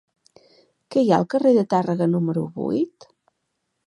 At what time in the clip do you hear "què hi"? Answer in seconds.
0.95-1.11